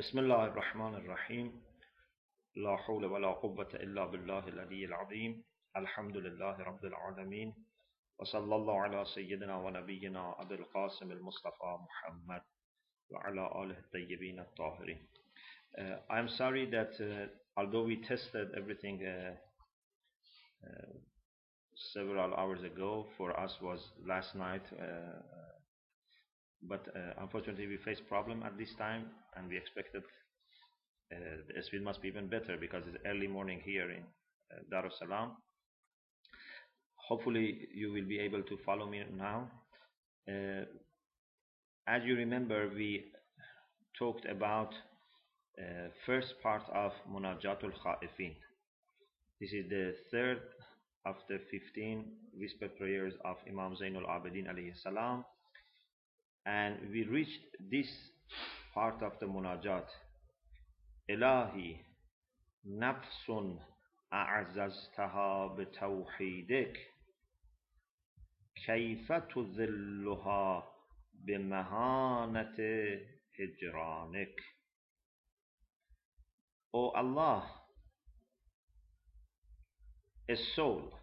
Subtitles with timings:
[0.00, 1.62] بسم الله الرحمن الرحيم.
[2.56, 5.44] لا حول ولا قوة إلا بالله العلي العظيم.
[5.76, 7.54] الحمد لله رب العالمين.
[8.18, 12.42] وصلى الله على سيدنا ونبينا أبي القاسم المصطفى محمد
[13.10, 15.06] وعلى آله الطيبين الطاهرين.
[15.78, 17.26] Uh, I'm sorry that uh,
[17.60, 19.36] although we tested everything uh,
[20.64, 20.96] uh
[21.92, 25.49] several hours ago for us was last night uh,
[26.62, 29.06] but uh, unfortunately we face problem at this time
[29.36, 30.02] and we expected
[31.12, 31.16] uh,
[31.54, 34.02] the speed must be even better because it's early morning here in
[34.52, 35.36] uh, Dar es Salaam.
[37.08, 39.50] Hopefully you will be able to follow me now.
[41.88, 43.06] As you remember we
[43.98, 44.72] talked about
[45.60, 48.34] uh, first part of Munajatul Khaifin.
[49.40, 50.40] This is the third
[51.04, 52.04] of the 15
[52.38, 55.24] whisper prayers of Imam Zainul Abidin alayhi salam
[56.45, 57.87] and we reached this
[58.73, 59.85] part of the munajat
[61.09, 61.77] Ilahi
[62.67, 63.59] nafsun
[64.13, 66.77] أعززتها بتوحيدك
[68.65, 70.63] كيف تذلها
[71.13, 72.57] بمهانة
[73.39, 74.35] هجرانك
[76.73, 77.43] O Allah
[80.29, 80.93] a soul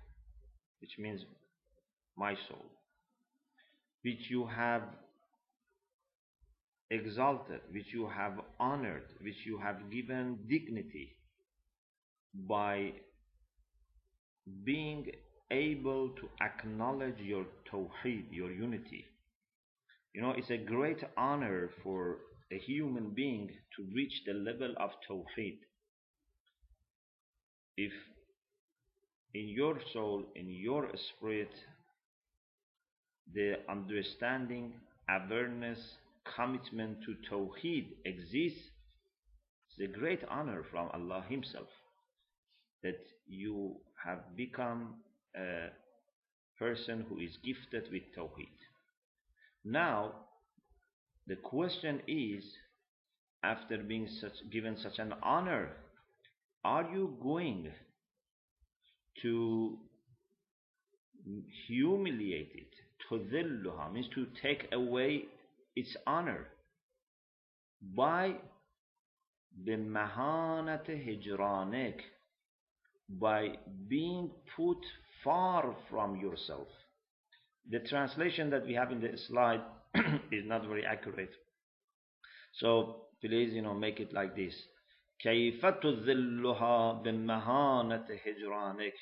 [0.80, 1.20] which means
[2.16, 2.70] my soul
[4.02, 4.82] which you have
[6.91, 11.15] exalted, which you have honored, which you have given dignity
[12.33, 12.93] by
[14.63, 15.11] being
[15.51, 19.05] able to acknowledge your tawheed, your unity.
[20.13, 22.17] You know, it's a great honor for
[22.51, 25.59] a human being to reach the level of tawheed.
[27.77, 27.93] If
[29.33, 31.53] in your soul, in your spirit,
[33.33, 34.73] the understanding,
[35.07, 35.79] awareness,
[36.35, 38.59] commitment to Tawheed exists,
[39.69, 41.67] it's a great honor from Allah Himself
[42.83, 44.95] that you have become
[45.35, 45.67] a
[46.57, 48.47] person who is gifted with Tawheed.
[49.63, 50.13] Now,
[51.27, 52.43] the question is,
[53.43, 55.71] after being such, given such an honor,
[56.63, 57.71] are you going
[59.21, 59.77] to
[61.67, 62.73] humiliate it?
[63.09, 65.25] To means to take away
[65.76, 66.48] its honor
[67.80, 68.34] by
[69.64, 72.00] بمهانة هجرانك
[73.08, 74.78] by being put
[75.22, 76.68] far from yourself.
[77.68, 79.62] The translation that we have in the slide
[80.32, 81.34] is not very accurate.
[82.54, 84.54] So please, you know, make it like this.
[85.22, 88.94] كيف تذلها بمهانة هجرانك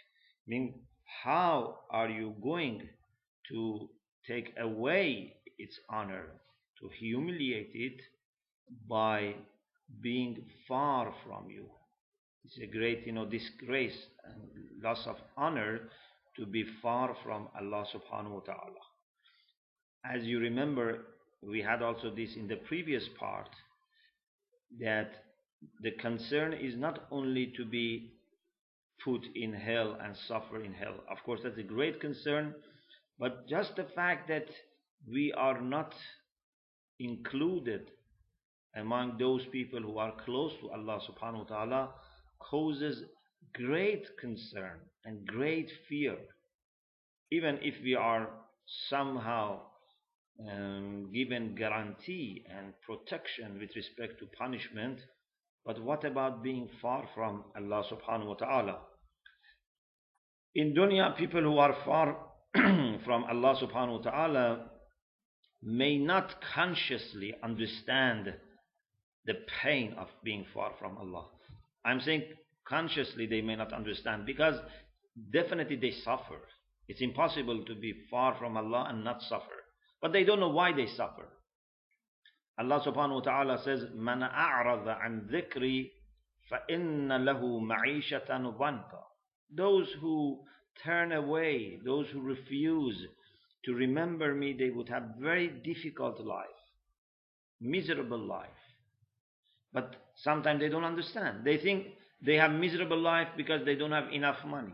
[0.46, 0.74] mean
[1.22, 2.88] how are you going
[3.48, 3.88] to
[4.26, 6.26] take away its honor
[6.81, 8.01] to humiliate it
[8.89, 9.35] by
[10.01, 11.65] being far from you.
[12.43, 15.79] It's a great, you know, disgrace and loss of honor
[16.37, 18.83] to be far from Allah subhanahu wa ta'ala.
[20.05, 21.05] As you remember,
[21.41, 23.49] we had also this in the previous part
[24.79, 25.11] that
[25.81, 28.11] the concern is not only to be
[29.03, 30.95] put in hell and suffer in hell.
[31.09, 32.53] Of course, that's a great concern,
[33.19, 34.47] but just the fact that
[35.07, 35.93] we are not
[36.99, 37.91] included
[38.75, 41.89] among those people who are close to Allah subhanahu wa ta'ala
[42.39, 43.03] causes
[43.53, 46.17] great concern and great fear.
[47.31, 48.29] Even if we are
[48.89, 49.59] somehow
[50.51, 54.99] um, given guarantee and protection with respect to punishment,
[55.65, 58.77] but what about being far from Allah subhanahu wa ta'ala?
[60.53, 62.17] In dunya, people who are far
[62.53, 64.69] from Allah subhanahu wa ta'ala
[65.64, 68.34] may not consciously understand
[69.26, 71.26] the pain of being far from Allah.
[71.84, 72.24] I'm saying
[72.66, 74.54] consciously they may not understand because
[75.32, 76.40] definitely they suffer.
[76.88, 79.44] It's impossible to be far from Allah and not suffer.
[80.00, 81.28] But they don't know why they suffer.
[82.58, 85.90] Allah subhanahu wa ta'ala says, من أعرض عن ذكري
[86.50, 89.02] فإن له معيشة ضنكا.
[89.54, 90.40] Those who
[90.84, 93.06] turn away, those who refuse
[93.65, 96.45] to remember me, they would have very difficult life,
[97.61, 98.49] miserable life.
[99.73, 101.43] But sometimes they don't understand.
[101.43, 101.87] They think
[102.21, 104.73] they have miserable life because they don't have enough money.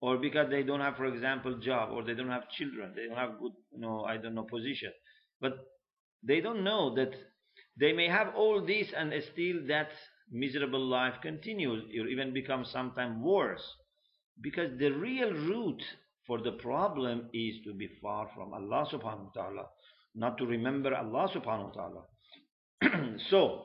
[0.00, 3.16] Or because they don't have, for example, job, or they don't have children, they don't
[3.16, 4.92] have good, you know, I don't know, position.
[5.40, 5.58] But
[6.22, 7.12] they don't know that
[7.76, 9.90] they may have all this and still that
[10.30, 13.64] miserable life continues, or even becomes sometimes worse.
[14.40, 15.82] Because the real root
[16.28, 19.66] for the problem is to be far from Allah subhanahu wa ta'ala,
[20.14, 22.04] not to remember Allah subhanahu wa
[22.82, 23.16] ta'ala.
[23.30, 23.64] so,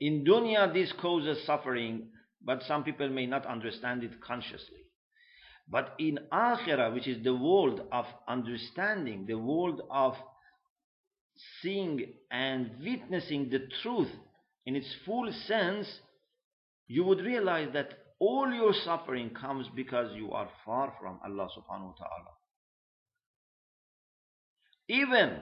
[0.00, 2.08] In dunya, this causes suffering,
[2.42, 4.84] but some people may not understand it consciously.
[5.68, 10.14] But in akhirah, which is the world of understanding, the world of
[11.60, 14.10] seeing and witnessing the truth
[14.64, 15.86] in its full sense,
[16.86, 21.88] you would realize that all your suffering comes because you are far from Allah subhanahu
[21.88, 22.32] wa ta'ala.
[24.88, 25.40] Even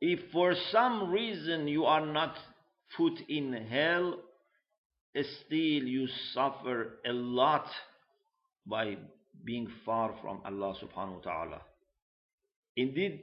[0.00, 2.34] if for some reason you are not
[2.96, 4.18] put in hell,
[5.14, 7.66] still you suffer a lot
[8.66, 8.96] by
[9.44, 11.60] being far from Allah subhanahu wa ta'ala.
[12.76, 13.20] Indeed,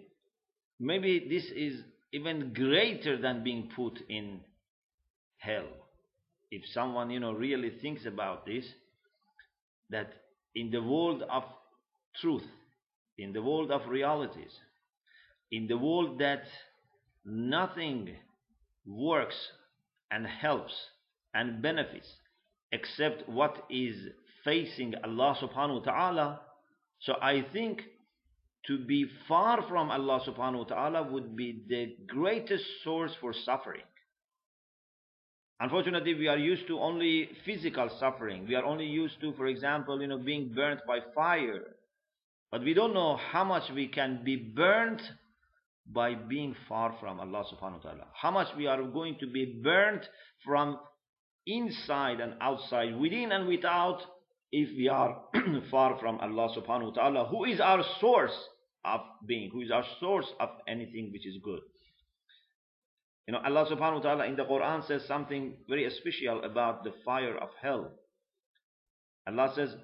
[0.80, 1.82] maybe this is
[2.12, 4.42] even greater than being put in
[5.38, 5.68] hell.
[6.52, 8.66] If someone, you know, really thinks about this,
[9.90, 10.14] that
[10.56, 11.44] in the world of
[12.20, 12.46] truth,
[13.18, 14.52] in the world of realities,
[15.52, 16.44] in the world that
[17.26, 18.16] nothing
[18.86, 19.36] works
[20.12, 20.74] and helps
[21.34, 22.08] and benefits
[22.72, 23.96] except what is
[24.44, 26.42] facing Allah subhanahu wa ta'ala.
[27.02, 27.84] So I think
[28.68, 33.82] to be far from Allah subhanahu wa ta'ala would be the greatest source for suffering.
[35.62, 38.48] Unfortunately, we are used to only physical suffering.
[38.48, 41.76] We are only used to, for example, you know, being burnt by fire.
[42.52, 45.02] But we don't know how much we can be burnt
[45.86, 48.08] by being far from Allah subhanahu wa ta'ala.
[48.14, 50.08] How much we are going to be burnt
[50.46, 50.80] from
[51.46, 54.00] inside and outside, within and without,
[54.52, 55.22] if we are
[55.72, 58.38] far from Allah subhanahu wa ta'ala, who is our source
[58.86, 61.60] of being, who is our source of anything which is good.
[63.29, 66.93] You know, Allah subhanahu wa ta'ala in the Quran says something very special about the
[67.05, 67.91] fire of hell.
[69.27, 69.75] Allah says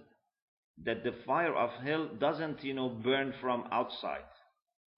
[0.85, 4.29] that the fire of hell doesn't, you know, burn from outside.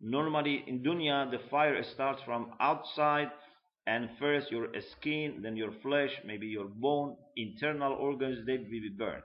[0.00, 3.30] Normally in dunya, the fire starts from outside
[3.86, 8.94] and first your skin, then your flesh, maybe your bone, internal organs, they will be
[8.96, 9.22] burned.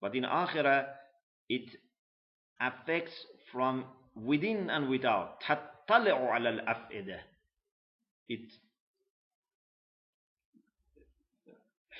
[0.00, 0.86] But in akhirah,
[1.48, 1.70] it
[2.60, 3.12] affects
[3.52, 3.84] from
[4.14, 5.40] within and without.
[5.42, 7.20] تطلع على الأفئدة.
[8.29, 8.51] It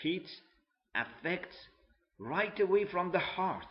[0.02, 0.28] heat
[0.96, 1.56] affects
[2.18, 3.66] right away from the heart.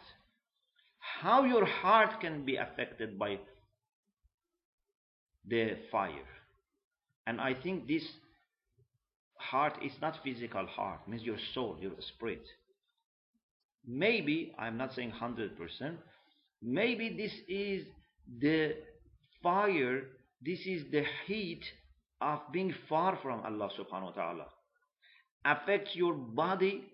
[1.20, 3.38] How your heart can be affected by
[5.46, 6.28] the fire.
[7.26, 8.04] And I think this
[9.36, 12.44] heart is not physical heart, means your soul, your spirit.
[13.86, 15.96] Maybe, I'm not saying 100%,
[16.62, 17.86] maybe this is
[18.40, 18.74] the
[19.42, 20.02] fire,
[20.42, 21.62] this is the heat
[22.20, 24.46] of being far from Allah subhanahu wa ta'ala.
[25.44, 26.84] Affects your body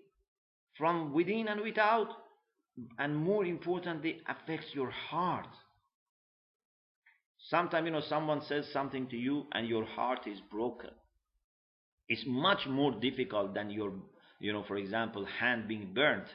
[0.77, 2.09] from within and without,
[2.99, 5.47] and more importantly, affects your heart.
[7.49, 10.89] Sometimes, you know, someone says something to you and your heart is broken.
[12.07, 13.93] It's much more difficult than your,
[14.39, 16.27] you know, for example, hand being burnt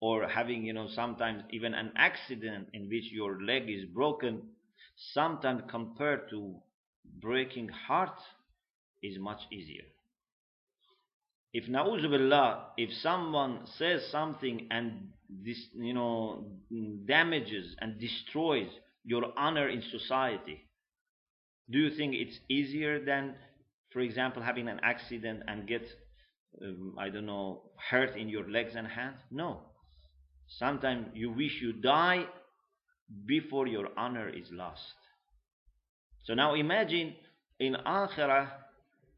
[0.00, 4.42] or having, you know, sometimes even an accident in which your leg is broken.
[5.12, 6.56] Sometimes compared to
[7.20, 8.18] breaking heart
[9.02, 9.84] is much easier.
[11.52, 16.44] If na'uzubillah, if someone says something and this, you know,
[17.06, 18.68] damages and destroys
[19.04, 20.64] your honor in society.
[21.70, 23.34] Do you think it's easier than,
[23.90, 25.86] for example, having an accident and get,
[26.62, 29.20] um, I don't know, hurt in your legs and hands?
[29.30, 29.60] No.
[30.46, 32.26] Sometimes you wish you die
[33.26, 34.94] before your honor is lost.
[36.28, 37.14] So now imagine
[37.58, 38.50] in Akhirah,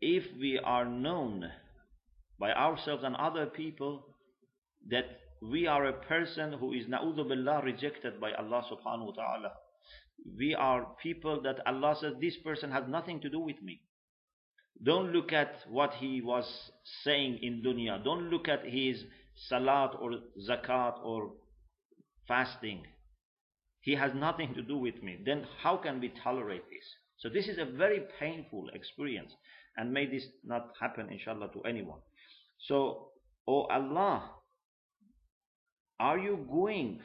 [0.00, 1.50] if we are known
[2.38, 4.06] by ourselves and other people
[4.88, 5.04] that
[5.42, 9.52] we are a person who is na'udhu billah rejected by Allah subhanahu wa ta'ala
[10.38, 13.80] we are people that Allah says, this person has nothing to do with me.
[14.82, 16.70] Don't look at what he was
[17.04, 18.02] saying in dunya.
[18.02, 19.04] Don't look at his
[19.48, 20.12] salat or
[20.48, 21.32] zakat or
[22.26, 22.86] fasting.
[23.82, 25.18] He has nothing to do with me.
[25.24, 26.84] Then how can we tolerate this?
[27.20, 29.32] So this is a very painful experience.
[29.76, 32.00] And may this not happen, inshallah, to anyone.
[32.66, 33.08] So,
[33.46, 34.30] oh Allah,
[35.98, 37.00] are you going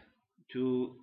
[0.54, 0.96] to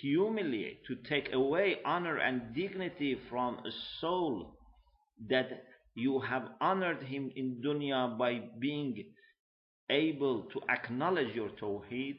[0.00, 3.70] humiliate, to take away honor and dignity from a
[4.00, 4.56] soul
[5.28, 9.04] that you have honored him in dunya by being
[9.90, 12.18] able to acknowledge your tawheed.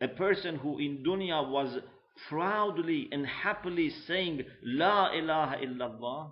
[0.00, 1.78] A person who in dunya was
[2.29, 6.31] proudly and happily saying La ilaha illallah.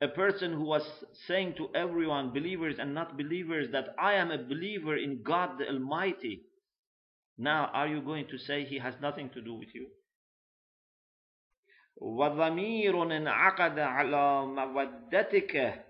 [0.00, 0.82] A person who was
[1.26, 5.68] saying to everyone, believers and not believers, that I am a believer in God the
[5.68, 6.42] Almighty.
[7.38, 9.86] Now, are you going to say he has nothing to do with you?
[11.96, 15.84] وضمير انعقد على مودتك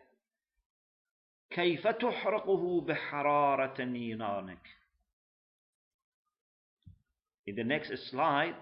[1.51, 4.69] كيف تحرقه بحرارة نيرانك
[7.47, 8.57] In the next slide,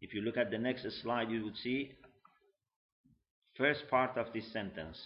[0.00, 1.92] if you look at the next slide, you would see
[3.56, 4.98] first part of this sentence.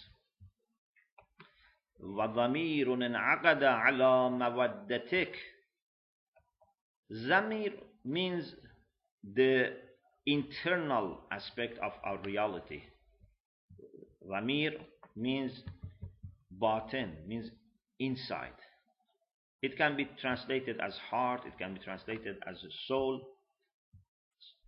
[1.99, 5.35] وضمير انعقد على مودتك
[7.11, 7.73] Zamir
[8.05, 8.53] means
[9.23, 9.73] the
[10.27, 12.83] internal aspect of our reality.
[14.27, 14.73] Zamir
[15.15, 15.63] means
[16.51, 17.49] batin, means
[17.99, 18.53] inside.
[19.61, 23.27] It can be translated as heart, it can be translated as a soul,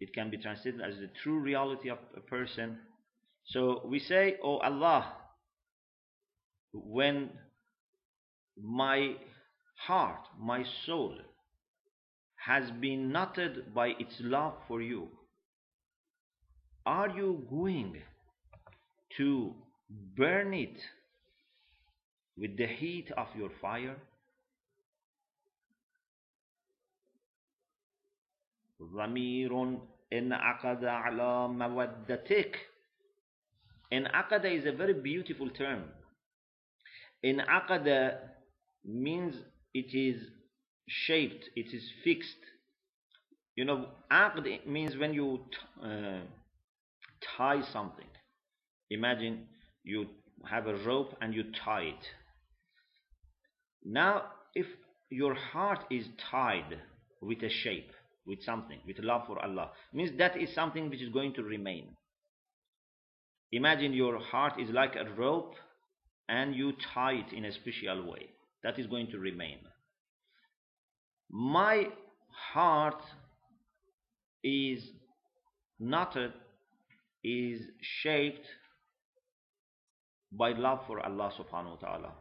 [0.00, 2.79] it can be translated as the true reality of a person.
[3.47, 5.12] So we say, Oh Allah,
[6.73, 7.31] when
[8.62, 9.15] my
[9.87, 11.17] heart, my soul
[12.47, 15.09] has been knotted by its love for you,
[16.85, 17.97] are you going
[19.17, 19.55] to
[20.17, 20.79] burn it
[22.37, 23.97] with the heat of your fire?
[28.86, 29.80] ضمير
[30.13, 32.72] انعقد على مودتك
[33.92, 35.84] Enaqada is a very beautiful term.
[37.25, 38.20] Enaqada
[38.86, 39.36] means
[39.74, 40.22] it is
[40.88, 42.44] shaped, it is fixed.
[43.56, 45.42] You know, aqd means when you
[45.84, 46.22] uh,
[47.38, 48.08] tie something.
[48.90, 49.48] Imagine
[49.84, 50.08] you
[50.50, 52.06] have a rope and you tie it.
[53.84, 54.24] Now,
[54.56, 54.68] if
[55.10, 56.80] your heart is tied
[57.22, 57.92] with a shape,
[58.26, 61.97] with something, with love for Allah, means that is something which is going to remain.
[63.52, 65.54] Imagine your heart is like a rope
[66.28, 68.26] and you tie it in a special way.
[68.64, 69.59] That is going to remain.
[71.30, 71.88] My
[72.52, 73.00] heart
[74.42, 74.83] is
[75.78, 76.33] knotted,
[77.23, 78.47] is shaped
[80.33, 82.12] by love for Allah subhanahu wa ta'ala.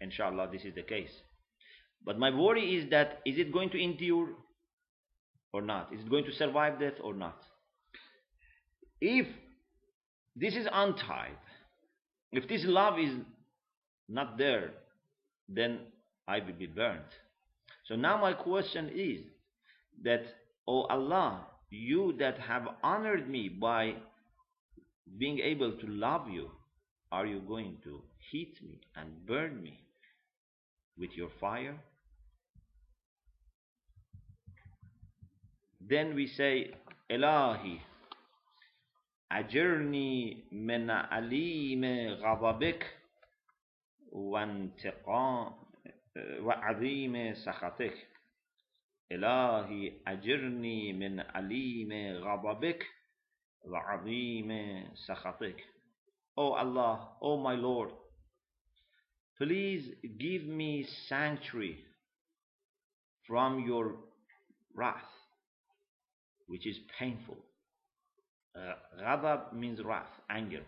[0.00, 1.10] Inshallah, this is the case.
[2.04, 4.28] But my worry is that is it going to endure
[5.52, 5.92] or not?
[5.92, 7.42] Is it going to survive death or not?
[9.00, 9.26] If
[10.36, 11.38] this is untied,
[12.32, 13.14] if this love is
[14.08, 14.70] not there,
[15.48, 15.80] then
[16.28, 17.02] I will be burnt.
[17.86, 19.20] So now my question is
[20.04, 20.22] that,
[20.68, 23.94] oh Allah, you that have honored me by
[25.18, 26.50] being able to love you,
[27.10, 29.80] are you going to heat me and burn me
[30.96, 31.76] with your fire?
[35.81, 36.71] Then we say,
[37.11, 37.79] Elahi,
[39.31, 41.83] أجرني من أليم
[42.23, 42.85] غضبك
[44.11, 45.53] وانتقام
[46.39, 48.07] وعظيم سخطك
[49.11, 51.91] إلهي أجرني من أليم
[52.23, 52.85] غضبك
[53.65, 54.49] وعظيم
[55.07, 55.63] سخطك
[56.37, 57.91] Oh Allah, oh my Lord,
[59.37, 59.89] please
[60.19, 61.79] give me sanctuary
[63.25, 63.95] from your
[64.75, 65.07] wrath,
[66.50, 67.36] which is painful.
[68.56, 70.62] Uh, ghadab means wrath, anger.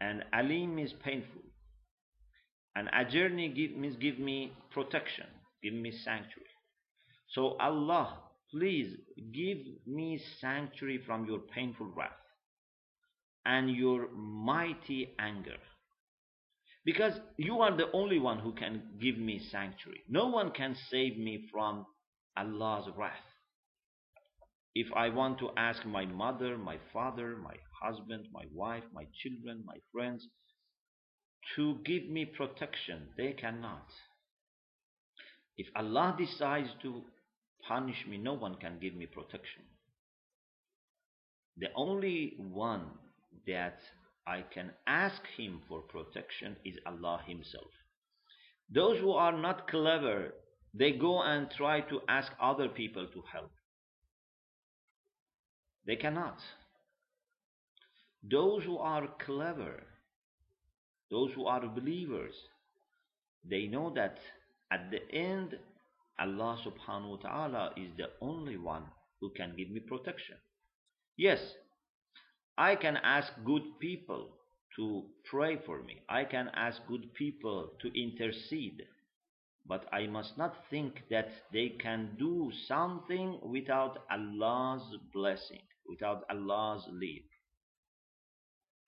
[0.00, 1.42] And alim means painful.
[2.76, 5.26] And ajirni give, means give me protection,
[5.62, 6.46] give me sanctuary.
[7.34, 8.18] So Allah,
[8.50, 8.96] please
[9.34, 12.12] give me sanctuary from your painful wrath
[13.44, 15.56] and your mighty anger.
[16.84, 20.02] Because you are the only one who can give me sanctuary.
[20.08, 21.84] No one can save me from
[22.36, 23.31] Allah's wrath.
[24.74, 29.62] If I want to ask my mother, my father, my husband, my wife, my children,
[29.66, 30.26] my friends
[31.56, 33.86] to give me protection, they cannot.
[35.56, 37.02] If Allah decides to
[37.68, 39.62] punish me, no one can give me protection.
[41.58, 42.86] The only one
[43.46, 43.78] that
[44.26, 47.70] I can ask Him for protection is Allah Himself.
[48.70, 50.32] Those who are not clever,
[50.72, 53.50] they go and try to ask other people to help.
[55.86, 56.38] They cannot.
[58.22, 59.82] Those who are clever,
[61.10, 62.34] those who are believers,
[63.44, 64.18] they know that
[64.70, 65.58] at the end,
[66.18, 68.84] Allah subhanahu wa ta'ala is the only one
[69.20, 70.36] who can give me protection.
[71.16, 71.40] Yes,
[72.56, 74.28] I can ask good people
[74.76, 76.00] to pray for me.
[76.08, 78.82] I can ask good people to intercede.
[79.66, 85.60] But I must not think that they can do something without Allah's blessing
[85.92, 87.24] without Allah's leave.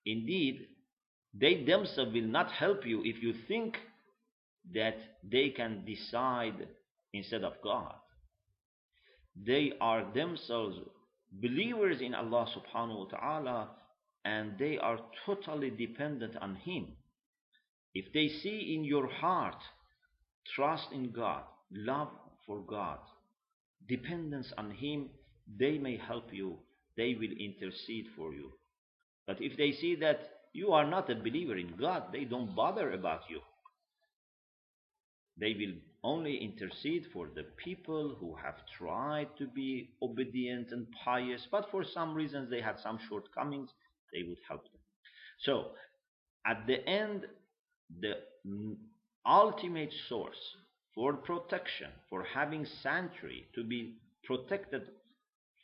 [0.06, 0.66] Indeed,
[1.32, 3.76] they themselves will not help you if you think
[4.72, 6.68] that they can decide
[7.12, 7.94] instead of God.
[9.36, 10.78] They are themselves
[11.32, 13.70] believers in Allah subhanahu wa ta'ala
[14.24, 16.88] and they are totally dependent on Him.
[17.94, 19.60] If they see in your heart
[20.54, 22.08] trust in God, love
[22.46, 22.98] for God,
[23.88, 25.10] dependence on Him,
[25.58, 26.58] they may help you,
[26.96, 28.52] they will intercede for you.
[29.26, 32.92] But if they see that you are not a believer in God, they don't bother
[32.92, 33.40] about you.
[35.36, 35.74] They will
[36.04, 41.82] only intercede for the people who have tried to be obedient and pious, but for
[41.82, 43.70] some reasons they had some shortcomings,
[44.12, 44.80] they would help them.
[45.40, 45.70] So,
[46.46, 47.26] at the end,
[48.00, 48.18] the
[49.26, 50.38] ultimate source
[50.94, 54.82] for protection, for having sanctuary, to be protected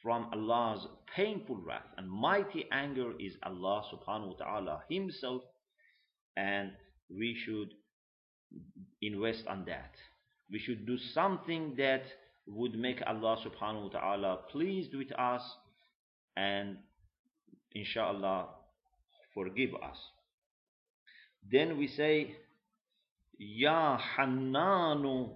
[0.03, 5.43] from Allah's painful wrath and mighty anger is Allah subhanahu wa ta'ala himself
[6.37, 6.71] and
[7.11, 7.75] we should
[9.03, 9.93] invest on that.
[10.51, 12.03] We should do something that
[12.47, 15.43] would make Allah subhanahu wa ta'ala pleased with us
[16.37, 16.79] and
[17.73, 18.49] inshallah
[19.35, 19.97] forgive us.
[21.51, 22.37] Then we say,
[23.39, 25.31] Ya Hannanu,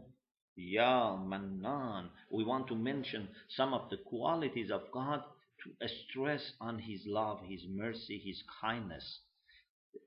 [0.56, 2.10] Ya Mannan.
[2.30, 5.22] We want to mention some of the qualities of God
[5.62, 9.20] to stress on His love, His mercy, His kindness.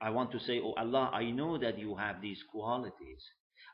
[0.02, 3.24] I want to say, Oh Allah, I know that you have these qualities.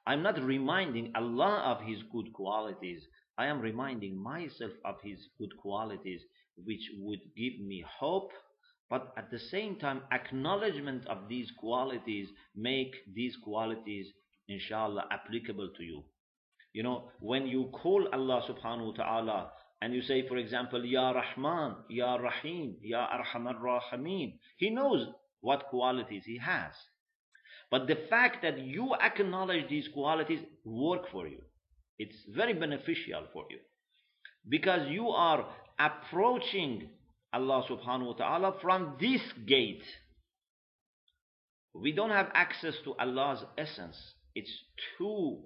[0.06, 3.08] I'm not reminding Allah of His good qualities.
[3.38, 6.22] I am reminding myself of His good qualities,
[6.56, 8.32] which would give me hope,
[8.90, 14.08] but at the same time, acknowledgement of these qualities make these qualities,
[14.48, 16.04] inshallah, applicable to you.
[16.74, 19.52] You know, when you call Allah subhanahu wa ta'ala
[19.82, 25.08] and you say, for example, Ya Rahman, Ya Rahim, Ya Arhamar Rahameen, He knows
[25.42, 26.72] what qualities he has.
[27.70, 31.40] But the fact that you acknowledge these qualities work for you.
[32.00, 33.60] It's very beneficial for you.
[34.48, 35.46] Because you are
[35.80, 36.90] approaching
[37.32, 39.84] Allah subhanahu wa ta'ala from this gate.
[41.74, 43.98] We don't have access to Allah's essence.
[44.36, 44.52] It's
[44.98, 45.40] too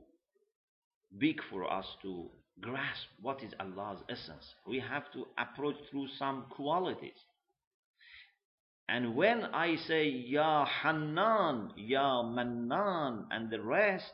[1.18, 2.30] big for us to
[2.62, 4.56] grasp what is Allah's essence.
[4.66, 7.18] We have to approach through some qualities.
[8.90, 14.14] And when I say Ya Hannan, Ya Mannan, and the rest,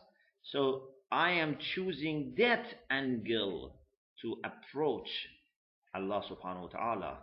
[0.52, 3.76] so I am choosing that angle
[4.22, 5.08] to approach
[5.94, 7.18] Allah subhanahu wa ta'ala.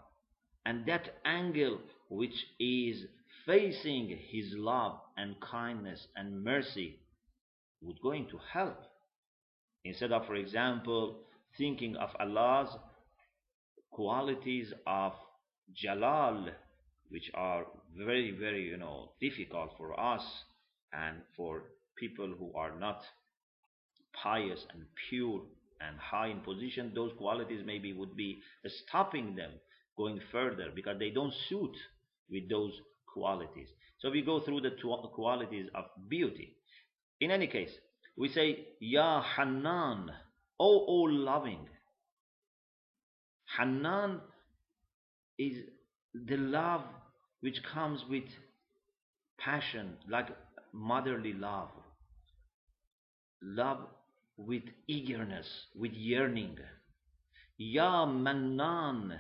[0.65, 3.05] And that angle which is
[3.47, 7.01] facing His love and kindness and mercy
[7.81, 8.79] would going to help.
[9.85, 11.21] Instead of, for example,
[11.57, 12.77] thinking of Allah's
[13.91, 15.13] qualities of
[15.75, 16.49] Jalal,
[17.09, 17.67] which are
[17.97, 20.23] very, very, you know, difficult for us
[20.93, 21.65] and for
[21.97, 23.03] people who are not
[24.23, 25.43] pious and pure
[25.81, 29.51] and high in position, those qualities maybe would be stopping them
[29.97, 31.77] going further because they don't suit
[32.31, 32.73] with those
[33.13, 33.69] qualities.
[33.99, 34.77] So we go through the
[35.13, 36.57] qualities of beauty.
[37.21, 37.71] In any case,
[38.17, 40.11] we say, Ya Hannan,
[40.59, 41.67] O all loving.
[43.57, 44.21] Hannan
[45.39, 45.57] is
[46.15, 46.83] the love
[47.41, 48.25] which comes with
[49.39, 50.29] passion, like
[50.73, 51.71] motherly love,
[53.43, 53.87] love
[54.37, 56.59] with eagerness, with yearning.
[57.59, 59.19] Ya Mannan,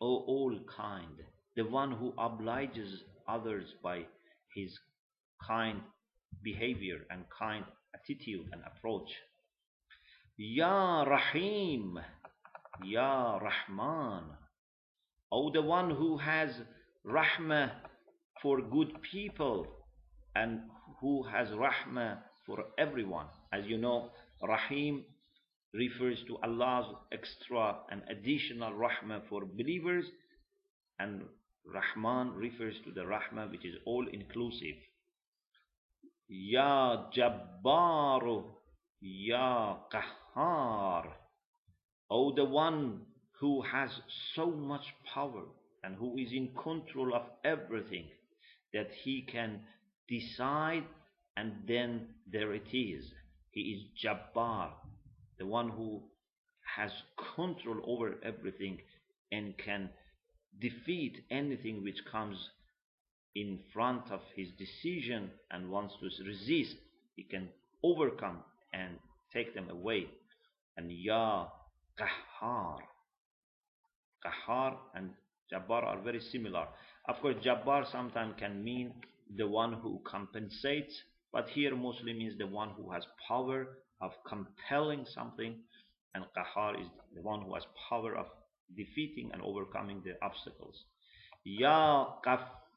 [0.00, 1.22] O all kind,
[1.56, 4.04] the one who obliges others by
[4.54, 4.78] his
[5.46, 5.80] kind
[6.42, 9.08] behavior and kind attitude and approach.
[10.36, 11.98] Ya Rahim,
[12.84, 14.24] Ya Rahman,
[15.30, 16.50] O the one who has
[17.04, 17.70] rahmah
[18.40, 19.66] for good people
[20.34, 20.60] and
[21.00, 23.26] who has rahmah for everyone.
[23.52, 24.10] As you know,
[24.42, 25.04] Rahim
[25.74, 30.06] refers to Allah's extra and additional rahmah for believers,
[30.98, 31.22] and
[31.66, 34.76] Rahman refers to the rahmah which is all inclusive.
[36.28, 38.44] Ya Jabbaru,
[39.00, 41.06] Ya Qahhar,
[42.10, 43.02] O the one
[43.40, 43.90] who has
[44.34, 45.44] so much power
[45.82, 48.04] and who is in control of everything
[48.72, 49.60] that he can
[50.08, 50.84] decide
[51.36, 53.04] and then there it is.
[53.52, 54.72] He is Jabbar,
[55.38, 56.02] the one who
[56.76, 56.90] has
[57.36, 58.78] control over everything
[59.32, 59.88] and can
[60.60, 62.50] defeat anything which comes
[63.38, 66.74] in front of his decision and wants to resist.
[67.14, 67.48] He can
[67.84, 68.38] overcome
[68.72, 68.98] and
[69.32, 70.06] take them away.
[70.76, 71.46] And Ya
[72.00, 72.78] Qahhar.
[74.24, 75.10] Qahhar and
[75.52, 76.66] Jabbar are very similar.
[77.08, 78.92] Of course, Jabbar sometimes can mean
[79.36, 81.00] the one who compensates,
[81.32, 85.54] but here mostly means the one who has power of compelling something,
[86.14, 88.26] and Qahhar is the one who has power of
[88.76, 90.84] defeating and overcoming the obstacles.
[91.44, 92.06] Ya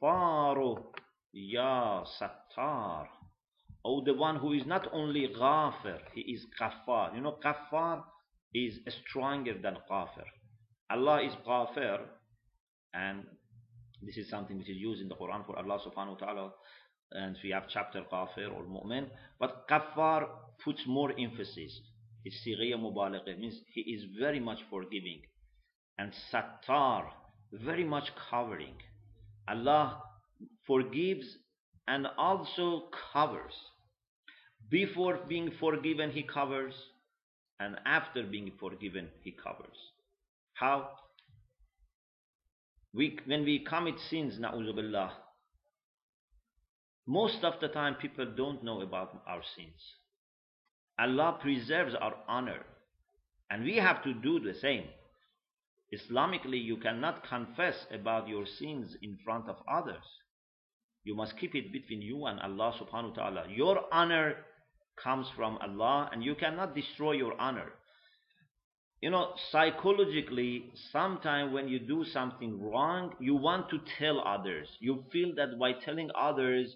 [0.01, 0.83] Ghafaru,
[1.33, 3.07] Ya Sattar.
[3.83, 7.15] Oh, the one who is not only Ghafir, he is Ghaffar.
[7.15, 8.03] You know, Ghaffar
[8.53, 10.25] is stronger than Ghafir.
[10.89, 11.99] Allah is Ghafir,
[12.93, 13.25] and
[14.01, 16.51] this is something which is used in the Quran for Allah subhanahu wa ta'ala,
[17.11, 19.07] and we have chapter Ghafir or Mu'min,
[19.39, 20.27] but Ghaffar
[20.63, 21.79] puts more emphasis.
[22.23, 25.21] It's Mubaligh, means he is very much forgiving.
[25.97, 27.05] And Sattar,
[27.51, 28.75] very much covering.
[29.47, 30.01] Allah
[30.65, 31.37] forgives
[31.87, 33.53] and also covers.
[34.69, 36.73] Before being forgiven, He covers,
[37.59, 39.77] and after being forgiven, He covers.
[40.53, 40.89] How?
[42.93, 45.11] We, when we commit sins, na'uzubillah,
[47.07, 49.81] most of the time people don't know about our sins.
[50.99, 52.63] Allah preserves our honor,
[53.49, 54.85] and we have to do the same.
[55.93, 60.03] Islamically, you cannot confess about your sins in front of others.
[61.03, 63.45] You must keep it between you and Allah subhanahu wa ta'ala.
[63.49, 64.35] Your honor
[64.95, 67.73] comes from Allah and you cannot destroy your honor.
[69.01, 74.67] You know, psychologically, sometimes when you do something wrong, you want to tell others.
[74.79, 76.75] You feel that by telling others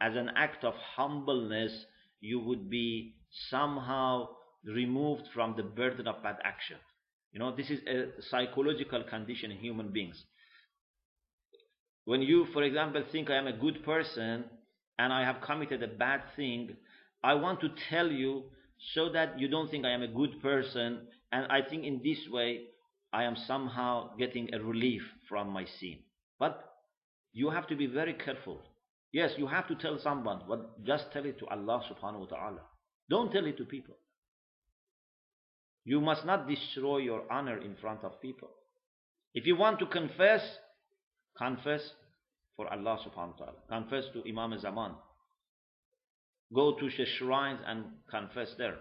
[0.00, 1.86] as an act of humbleness,
[2.20, 3.16] you would be
[3.50, 4.28] somehow
[4.64, 6.76] removed from the burden of bad action.
[7.32, 10.22] You know, this is a psychological condition in human beings.
[12.04, 14.44] When you, for example, think I am a good person
[14.98, 16.76] and I have committed a bad thing,
[17.22, 18.44] I want to tell you
[18.94, 21.06] so that you don't think I am a good person.
[21.30, 22.64] And I think in this way,
[23.12, 25.98] I am somehow getting a relief from my sin.
[26.38, 26.62] But
[27.32, 28.60] you have to be very careful.
[29.12, 32.60] Yes, you have to tell someone, but just tell it to Allah subhanahu wa ta'ala.
[33.08, 33.96] Don't tell it to people.
[35.84, 38.50] You must not destroy your honor in front of people.
[39.34, 40.42] If you want to confess,
[41.36, 41.80] confess
[42.56, 43.58] for Allah subhanahu wa ta'ala.
[43.68, 44.92] Confess to Imam Zaman.
[46.54, 48.76] Go to the shrines and confess there.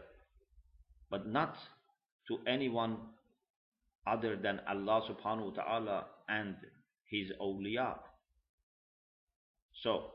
[1.10, 1.56] But not
[2.28, 2.98] to anyone
[4.06, 6.56] other than Allah subhanahu wa ta'ala and
[7.10, 7.96] His awliya.
[9.84, 10.12] So,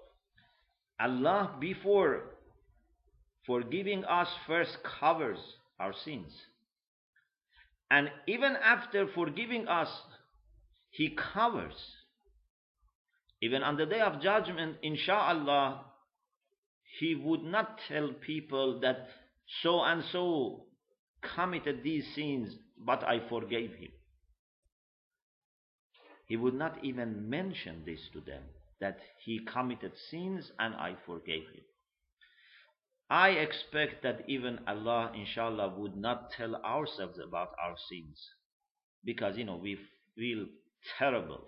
[1.00, 2.36] Allah before
[3.46, 5.38] forgiving us first covers
[5.80, 6.32] our sins.
[7.90, 9.88] And even after forgiving us,
[10.90, 11.74] He covers.
[13.40, 15.84] Even on the day of judgment, inshallah,
[16.98, 19.08] He would not tell people that
[19.62, 20.66] so and so
[21.34, 23.90] committed these sins, but I forgave him.
[26.26, 28.42] He would not even mention this to them,
[28.80, 31.64] that he committed sins and I forgave him.
[33.08, 38.18] I expect that even Allah, inshallah, would not tell ourselves about our sins
[39.04, 39.78] because, you know, we
[40.16, 40.46] feel
[40.98, 41.40] terrible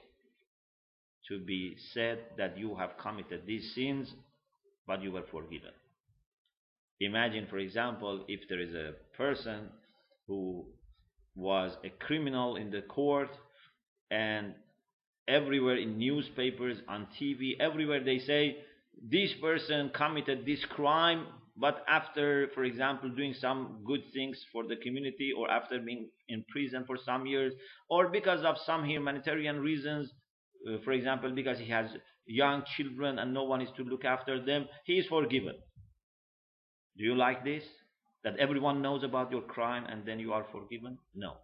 [1.29, 4.13] to be said that you have committed these sins,
[4.87, 5.73] but you were forgiven.
[7.01, 9.69] Imagine, for example, if there is a person
[10.27, 10.65] who
[11.35, 13.31] was a criminal in the court
[14.11, 14.55] and
[15.27, 18.59] everywhere in newspapers, on TV, everywhere they say,
[19.03, 21.27] this person committed this crime
[21.61, 26.45] but after, for example, doing some good things for the community or after being in
[26.51, 27.53] prison for some years
[27.91, 30.13] or because of some humanitarian reasons,
[30.69, 31.91] uh, for example, because he has
[32.27, 35.57] young children and no one is to look after them, he is forgiven.
[36.97, 37.65] Do you like this?
[38.23, 40.99] That everyone knows about your crime and then you are forgiven?
[41.15, 41.35] No.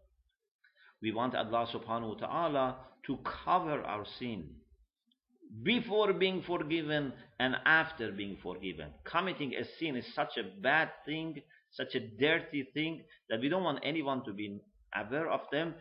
[1.02, 4.48] We want Allah subhanahu wa ta'ala to cover our sin
[5.62, 8.88] before being forgiven and after being forgiven.
[9.04, 11.40] Committing a sin is such a bad thing,
[11.70, 14.60] such a dirty thing, that we don't want anyone to be
[14.94, 15.74] aware of them,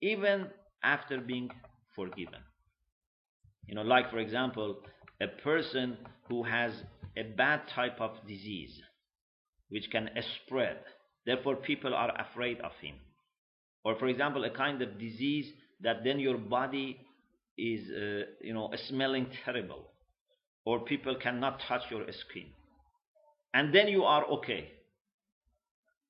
[0.00, 0.46] even
[0.82, 1.50] after being
[1.94, 2.40] forgiven.
[3.66, 4.82] You know, like for example,
[5.20, 5.96] a person
[6.28, 6.72] who has
[7.16, 8.80] a bad type of disease,
[9.68, 10.10] which can
[10.44, 10.78] spread,
[11.26, 12.94] therefore people are afraid of him.
[13.84, 17.00] Or for example, a kind of disease that then your body
[17.58, 19.92] is uh, you know smelling terrible
[20.64, 22.46] or people cannot touch your skin.
[23.54, 24.70] And then you are okay.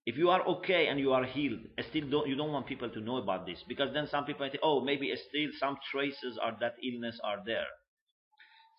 [0.04, 3.00] If you are okay and you are healed still don't you don't want people to
[3.00, 6.74] know about this because then some people say oh maybe still some traces of that
[6.82, 7.66] illness are there.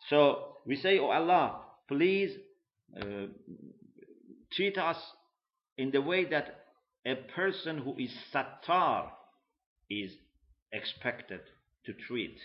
[0.09, 2.31] So we say oh allah please
[2.99, 3.27] uh,
[4.51, 4.97] treat us
[5.77, 6.59] in the way that
[7.05, 9.09] a person who is sattar
[9.89, 10.11] is
[10.71, 11.41] expected
[11.84, 12.38] to treat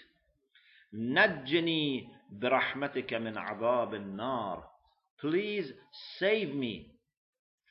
[0.93, 4.73] نجني برحمتك من عذاب النار
[5.21, 5.71] Please
[6.19, 6.91] save me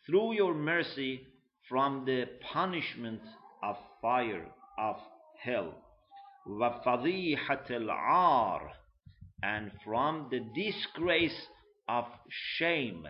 [0.06, 1.26] through your mercy
[1.68, 3.20] from the punishment
[3.62, 4.46] of fire
[4.78, 4.96] of
[5.44, 5.74] hell
[6.46, 8.72] وفضيحة العار
[9.42, 11.46] and from the disgrace
[11.88, 12.04] of
[12.58, 13.06] shame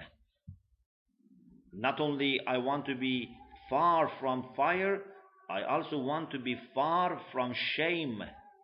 [1.73, 3.29] not only I want to be
[3.71, 5.01] far from fire
[5.49, 8.23] I also want to be far from shame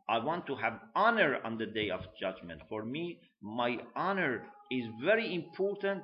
[0.08, 4.84] I want to have honor on the day of judgment for me my honor is
[5.04, 6.02] very important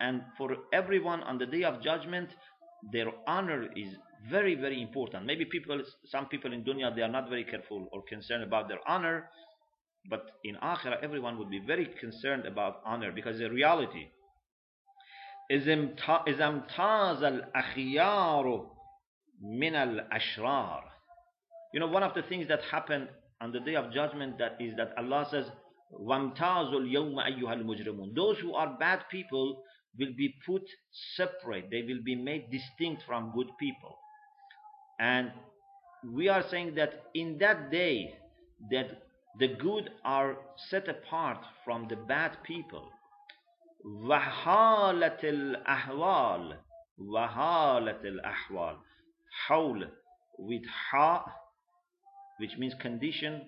[0.00, 2.30] and for everyone on the day of judgment
[2.92, 3.94] their honor is
[4.30, 8.02] very very important maybe people some people in dunya they are not very careful or
[8.02, 9.28] concerned about their honor
[10.08, 14.08] but in akhirah everyone would be very concerned about honor because the reality
[15.48, 18.70] is امتاز الأخيار
[19.42, 20.84] من الأشرار
[21.72, 23.08] you know one of the things that happen
[23.40, 25.46] on the day of judgment that is that Allah says
[25.92, 29.62] وَامْتَازُوا الْيَوْمَ أَيُّهَا الْمُجْرِمُونَ Those who are bad people
[29.98, 30.62] will be put
[31.16, 31.70] separate.
[31.70, 33.96] They will be made distinct from good people.
[34.98, 35.30] And
[36.12, 38.14] we are saying that in that day,
[38.70, 39.02] that
[39.38, 40.36] the good are
[40.68, 42.88] set apart from the bad people.
[43.84, 46.56] وَحَالَةِ الْأَحْوَالِ
[46.98, 48.76] وَحَالَةِ الْأَحْوَالِ
[49.48, 49.88] حول
[50.38, 51.24] with ha
[52.38, 53.42] which means condition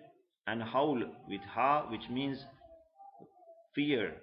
[0.46, 2.44] and haul with ha which means
[3.74, 4.14] fear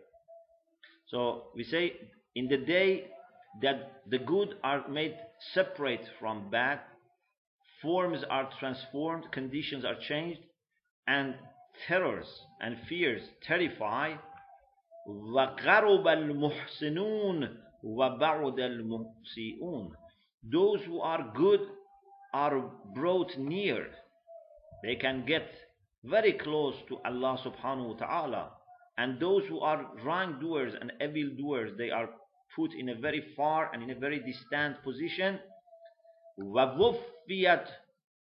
[1.08, 1.94] so we say
[2.36, 3.06] in the day
[3.62, 5.16] that the good are made
[5.54, 6.80] separate from bad,
[7.82, 10.42] forms are transformed, conditions are changed,
[11.08, 11.36] and
[11.88, 12.28] terrors
[12.62, 14.16] and fears terrify.
[15.08, 19.92] وَقَرُبَ الْمُحْسِنُونَ وَبَعُدَ الْمُحْسِئُونَ
[20.52, 21.62] Those who are good
[22.34, 23.88] are brought near.
[24.84, 25.48] They can get
[26.04, 28.52] very close to Allah subhanahu wa ta'ala
[28.98, 32.10] and those who are wrongdoers and evil doers, they are
[32.56, 35.40] put in a very far and in a very distant position.
[36.40, 37.68] وَوُفِّيَتْ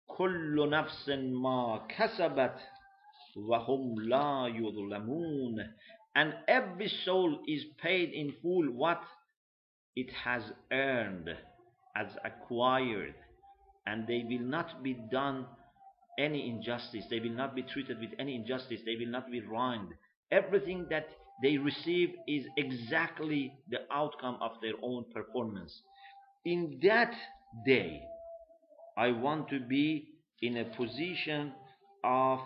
[0.09, 2.57] كُلُّ نَفْسٍ مَا كَسَبَتْ
[3.37, 5.57] وَهُمْ لَا يُظْلَمُونَ
[6.15, 9.01] And every soul is paid in full what
[9.95, 11.29] it has earned,
[11.95, 13.13] as acquired,
[13.85, 15.45] and they will not be done
[16.18, 17.04] any injustice.
[17.08, 18.80] They will not be treated with any injustice.
[18.84, 19.94] They will not be wronged.
[20.30, 21.08] Everything that
[21.42, 25.82] they receive is exactly the outcome of their own performance.
[26.44, 27.14] In that
[27.64, 28.02] day,
[28.96, 30.08] I want to be
[30.42, 31.52] in a position
[32.04, 32.40] of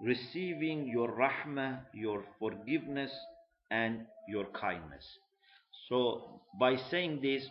[0.00, 3.10] receiving your rahmah, your forgiveness,
[3.70, 5.04] and your kindness.
[5.88, 7.44] So, by saying this,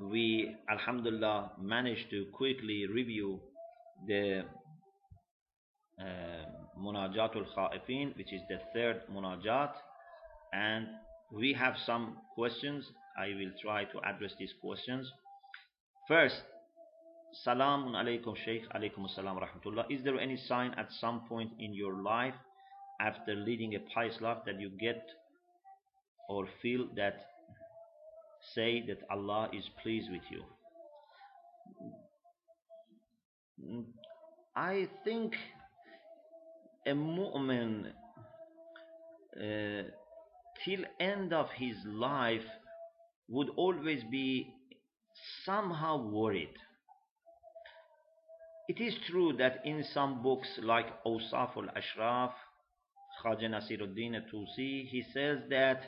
[0.00, 3.40] we, Alhamdulillah, managed to quickly review
[4.06, 4.44] the
[6.00, 6.44] Uh,
[6.80, 9.72] munajatul Khaifin, which is the third Munajat.
[10.52, 10.86] And
[11.32, 12.84] we have some questions.
[13.18, 15.10] I will try to address these questions.
[16.06, 16.42] First,
[17.46, 19.90] Salamun alaykum Shaykh, alaykum assalam rahmatullah.
[19.90, 22.34] Is there any sign at some point in your life
[23.00, 25.04] after leading a pious life that you get
[26.28, 27.26] or feel that
[28.54, 30.42] say that Allah is pleased with you?
[33.60, 33.84] Mm,
[34.56, 35.34] I think
[36.88, 37.86] a mu'min
[39.36, 39.82] uh,
[40.64, 42.48] till end of his life
[43.28, 44.54] would always be
[45.44, 46.56] somehow worried.
[48.68, 52.32] It is true that in some books like Awsaf al-Ashraf,
[53.22, 55.82] Khaja Nasiruddin Tusi, he says that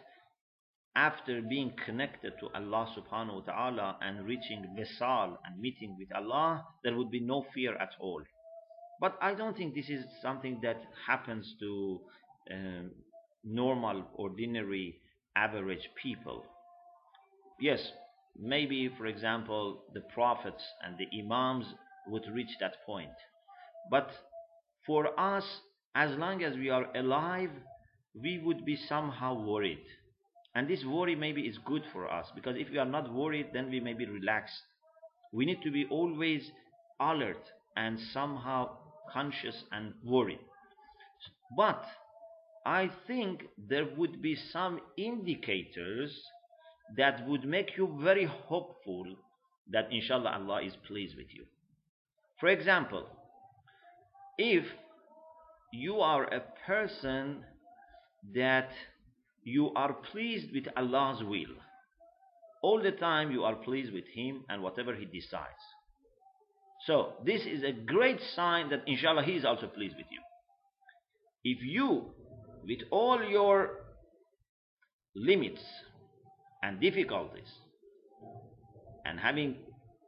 [0.97, 6.65] after being connected to Allah subhanahu wa ta'ala and reaching Visal and meeting with Allah,
[6.83, 8.23] there would be no fear at all.
[9.01, 12.01] But I don't think this is something that happens to
[12.53, 12.91] um,
[13.45, 15.01] normal, ordinary,
[15.37, 16.45] average people.
[17.61, 17.93] Yes,
[18.39, 21.67] maybe, for example, the prophets and the imams
[22.09, 23.13] would reach that point.
[23.91, 24.11] But
[24.87, 25.45] for us,
[25.95, 27.51] as long as we are alive,
[28.15, 29.85] we would be somehow worried.
[30.55, 33.71] And this worry maybe is good for us because if we are not worried, then
[33.71, 34.63] we may be relaxed.
[35.33, 36.51] We need to be always
[37.01, 38.77] alert and somehow
[39.13, 40.41] conscious and worried.
[41.57, 41.85] But
[42.65, 46.21] I think there would be some indicators
[46.97, 49.07] that would make you very hopeful
[49.71, 51.45] that inshallah Allah is pleased with you.
[52.39, 53.07] For example,
[54.39, 54.65] if
[55.73, 57.45] you are a person
[58.35, 58.71] that
[59.45, 61.55] you are pleased with Allah's will,
[62.63, 65.63] all the time you are pleased with Him and whatever He decides.
[66.87, 70.21] So this is a great sign that inshallah he is also pleased with you.
[71.45, 72.13] If you,
[72.65, 73.71] with all your
[75.15, 75.63] limits
[76.63, 77.49] and difficulties,
[79.05, 79.57] and having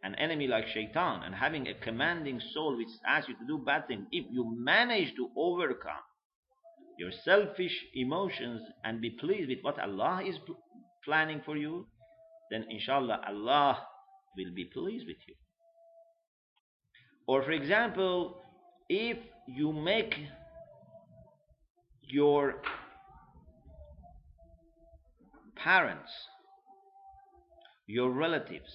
[0.02, 3.86] an enemy like shaitan and having a commanding soul which asks you to do bad
[3.86, 6.04] things, if you manage to overcome
[6.98, 10.36] your selfish emotions and be pleased with what Allah is
[11.04, 11.86] planning for you,
[12.50, 13.86] then inshallah Allah
[14.36, 15.34] will be pleased with you.
[17.32, 18.36] Or for example,
[18.90, 19.16] if
[19.48, 20.14] you make
[22.02, 22.56] your
[25.56, 26.12] parents,
[27.86, 28.70] your relatives,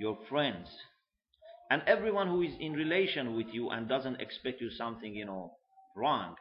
[0.00, 0.66] your friends,
[1.70, 5.52] and everyone who is in relation with you and doesn't expect you something, you know,
[5.94, 6.34] wrong.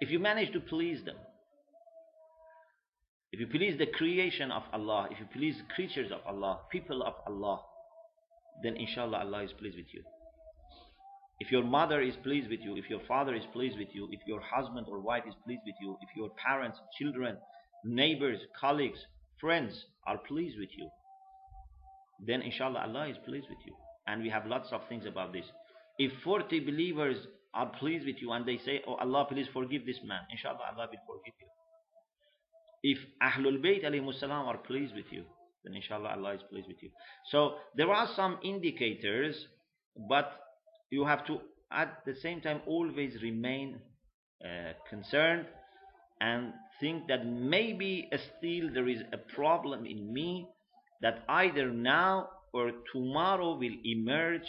[0.00, 1.18] If you manage to please them,
[3.30, 7.14] if you please the creation of Allah, if you please creatures of Allah, people of
[7.28, 7.60] Allah,
[8.62, 10.02] then inshallah Allah is pleased with you.
[11.40, 14.20] If your mother is pleased with you, if your father is pleased with you, if
[14.26, 17.38] your husband or wife is pleased with you, if your parents, children,
[17.84, 18.98] neighbors, colleagues,
[19.40, 20.88] friends are pleased with you,
[22.26, 23.74] then inshallah Allah is pleased with you.
[24.06, 25.46] And we have lots of things about this.
[25.98, 27.16] If 40 believers
[27.54, 30.88] are pleased with you and they say, Oh Allah, please forgive this man, inshallah Allah
[30.90, 31.46] will forgive you.
[32.82, 33.82] If Ahlul Bayt
[34.18, 35.24] salam are pleased with you,
[35.64, 36.90] then inshallah Allah is pleased with you.
[37.30, 39.46] So there are some indicators,
[40.08, 40.32] but
[40.90, 41.40] you have to
[41.72, 43.80] at the same time always remain
[44.44, 45.46] uh, concerned
[46.20, 50.48] and think that maybe still there is a problem in me
[51.02, 54.46] that either now or tomorrow will emerge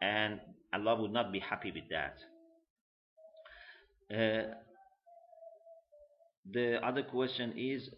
[0.00, 0.40] and
[0.72, 2.16] Allah would not be happy with that.
[4.10, 4.54] Uh,
[6.50, 7.88] the other question is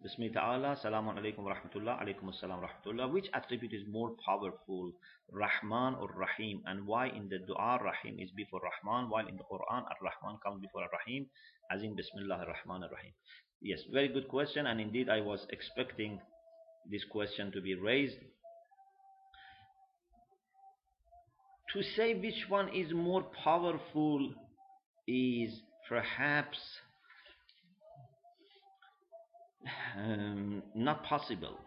[0.00, 3.10] Bismillah ta'ala, Salamun alaykum wa rahmatullah, alaykum assalam rahmatullah.
[3.10, 4.92] Which attribute is more powerful,
[5.32, 6.62] Rahman or Rahim?
[6.66, 10.60] And why in the dua Rahim is before Rahman, while in the Quran Ar-Rahman comes
[10.60, 11.26] before Ar-Rahim,
[11.72, 13.12] as in Bismillah ar-Rahman ar-Rahim?
[13.60, 16.20] Yes, very good question, and indeed I was expecting
[16.88, 18.18] this question to be raised.
[21.74, 24.32] To say which one is more powerful
[25.08, 26.58] is perhaps
[29.96, 31.58] um, not possible.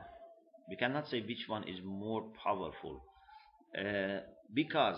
[0.70, 3.04] We cannot say which one is more powerful
[3.78, 4.20] uh,
[4.54, 4.98] because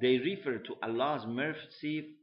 [0.00, 2.16] they refer to Allah's mercy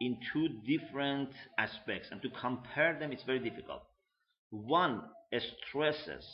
[0.00, 3.82] in two different aspects, and to compare them it's very difficult.
[4.50, 5.02] One
[5.68, 6.24] stresses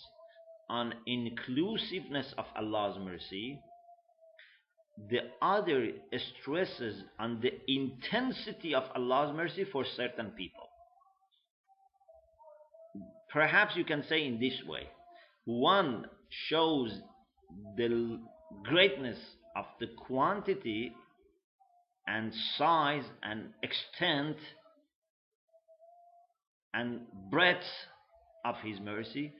[0.69, 3.59] on inclusiveness of Allah's mercy,
[5.11, 5.89] the other
[6.41, 10.62] stresses on the intensity of Allah's mercy for certain people.
[13.33, 14.89] Perhaps you can say in this way.
[15.45, 16.07] One
[16.49, 16.93] shows
[17.77, 18.21] the
[18.65, 19.19] greatness
[19.57, 20.93] of the quantity
[22.07, 24.37] and size and extent
[26.75, 27.65] and breadth
[28.45, 29.33] of his mercy.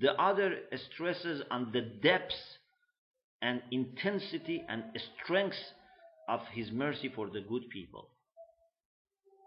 [0.00, 0.56] The other
[0.92, 2.34] stresses on the depth
[3.42, 4.84] and intensity and
[5.22, 5.56] strength
[6.28, 8.08] of his mercy for the good people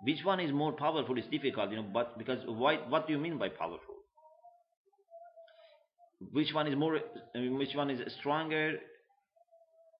[0.03, 3.19] which one is more powerful is difficult, you know, but because why, what do you
[3.19, 3.95] mean by powerful?
[6.31, 6.99] Which one is more,
[7.35, 8.77] which one is stronger?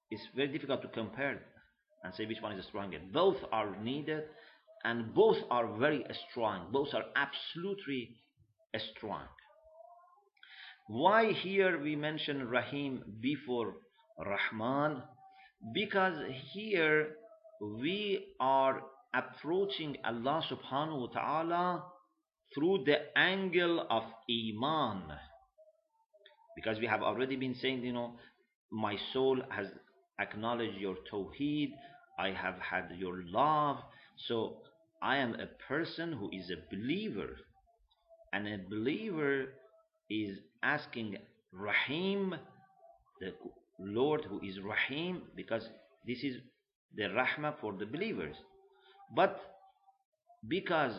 [0.09, 1.41] It's very difficult to compare
[2.03, 2.99] and say which one is stronger.
[3.11, 4.23] Both are needed
[4.83, 6.67] and both are very strong.
[6.71, 8.15] Both are absolutely
[8.95, 9.23] strong.
[10.87, 13.73] Why here we mention Rahim before
[14.17, 15.03] Rahman?
[15.73, 16.15] Because
[16.53, 17.09] here
[17.61, 18.81] we are
[19.13, 21.83] approaching Allah subhanahu wa ta'ala
[22.53, 25.03] through the angle of Iman.
[26.55, 28.13] Because we have already been saying, you know,
[28.71, 29.67] my soul has
[30.19, 31.71] acknowledged your Tawheed,
[32.19, 33.77] I have had your love,
[34.27, 34.57] so
[35.01, 37.37] I am a person who is a believer.
[38.33, 39.53] And a believer
[40.09, 41.17] is asking
[41.53, 42.35] Rahim,
[43.21, 43.33] the
[43.79, 45.69] Lord who is Rahim, because
[46.05, 46.37] this is
[46.95, 48.35] the Rahmah for the believers.
[49.15, 49.39] But
[50.47, 50.93] because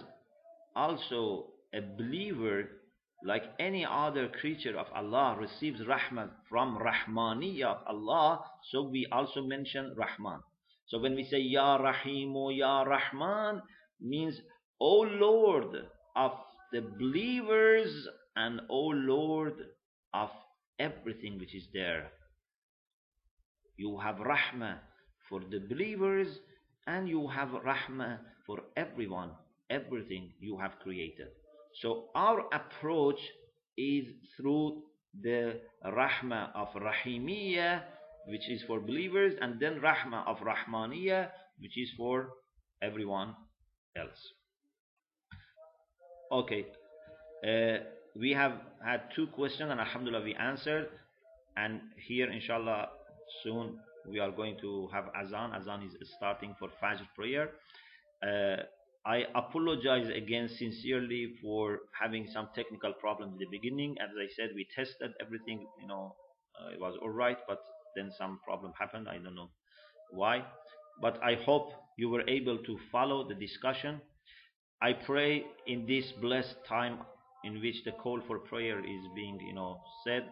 [0.74, 2.64] also a believer,
[3.24, 9.42] like any other creature of Allah, receives rahmat from Rahmaniyya of Allah, so we also
[9.42, 10.40] mention Rahman.
[10.86, 13.62] So when we say Ya Rahimu, Ya Rahman,
[14.00, 14.40] means,
[14.80, 15.76] O Lord
[16.16, 16.32] of
[16.72, 18.06] the believers
[18.36, 19.54] and O Lord
[20.14, 20.30] of
[20.78, 22.10] everything which is there.
[23.76, 24.78] You have rahmah
[25.28, 26.28] for the believers
[26.88, 29.30] and you have rahmah for everyone,
[29.70, 31.28] everything you have created.
[31.82, 33.20] So our approach
[33.76, 34.82] is through
[35.22, 37.82] the rahmah of rahimiyya,
[38.26, 41.28] which is for believers, and then rahmah of rahmaniyya,
[41.60, 42.30] which is for
[42.82, 43.34] everyone
[43.96, 44.22] else.
[46.32, 46.66] Okay,
[47.46, 47.84] uh,
[48.18, 48.52] we have
[48.84, 50.88] had two questions and alhamdulillah we answered
[51.56, 52.88] and here inshallah
[53.42, 53.78] soon
[54.10, 55.52] we are going to have azan.
[55.52, 57.50] Azan is starting for fajr prayer.
[58.22, 58.62] Uh,
[59.06, 63.96] I apologize again sincerely for having some technical problems in the beginning.
[64.00, 66.14] As I said we tested everything you know
[66.60, 67.60] uh, it was alright but
[67.96, 69.08] then some problem happened.
[69.08, 69.50] I don't know
[70.10, 70.44] why.
[71.00, 74.00] But I hope you were able to follow the discussion.
[74.82, 76.98] I pray in this blessed time
[77.44, 80.28] in which the call for prayer is being, you know, said,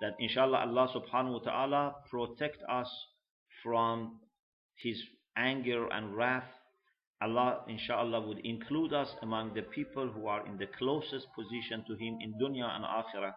[0.00, 2.88] that inshallah Allah subhanahu wa ta'ala protect us
[3.66, 4.20] from
[4.76, 5.02] his
[5.36, 6.46] anger and wrath.
[7.20, 11.94] Allah inshallah would include us among the people who are in the closest position to
[11.94, 13.32] him in dunya and akhirah.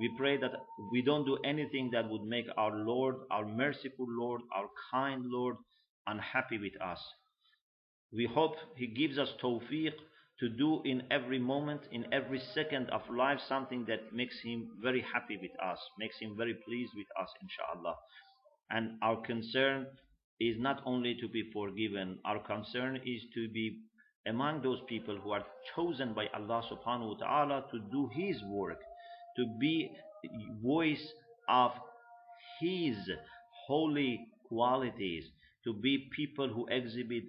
[0.00, 0.52] We pray that
[0.90, 5.56] we don't do anything that would make our Lord, our merciful Lord, our kind Lord
[6.08, 7.00] unhappy with us.
[8.12, 9.92] We hope He gives us tawfiq
[10.40, 15.04] to do in every moment, in every second of life, something that makes Him very
[15.12, 17.96] happy with us, makes Him very pleased with us, inshallah.
[18.70, 19.86] And our concern
[20.40, 23.80] is not only to be forgiven, our concern is to be
[24.26, 25.44] among those people who are
[25.74, 28.80] chosen by Allah subhanahu wa ta'ala to do His work,
[29.36, 29.90] to be
[30.62, 31.12] voice
[31.48, 31.72] of
[32.60, 32.96] His
[33.66, 35.24] holy qualities,
[35.64, 37.24] to be people who exhibit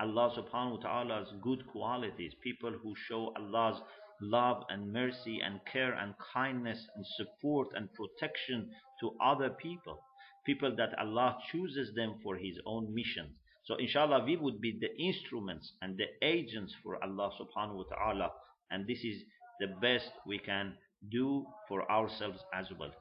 [0.00, 3.80] Allah subhanahu wa ta'ala's good qualities, people who show Allah's
[4.20, 8.70] love and mercy and care and kindness and support and protection
[9.00, 10.00] to other people,
[10.44, 13.34] people that Allah chooses them for His own mission.
[13.64, 18.30] So inshallah we would be the instruments and the agents for Allah subhanahu wa ta'ala
[18.70, 19.22] and this is
[19.60, 20.74] the best we can
[21.10, 22.92] do for ourselves as well.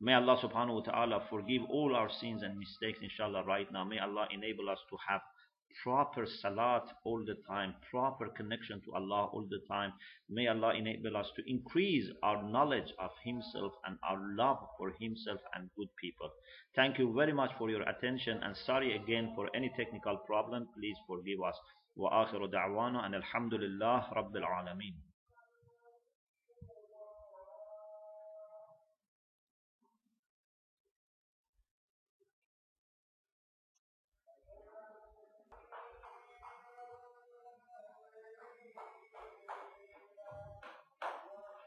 [0.00, 3.84] May Allah subhanahu wa ta'ala forgive all our sins and mistakes inshallah right now.
[3.84, 5.20] May Allah enable us to have
[5.83, 9.93] proper salat all the time, proper connection to Allah all the time.
[10.29, 15.39] May Allah enable us to increase our knowledge of Himself and our love for Himself
[15.53, 16.29] and good people.
[16.75, 20.67] Thank you very much for your attention and sorry again for any technical problem.
[20.77, 21.55] Please forgive us.
[21.97, 25.08] وآخر دعوانا أن الحمد لله رب العالمين